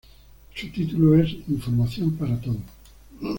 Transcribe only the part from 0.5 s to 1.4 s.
Su título es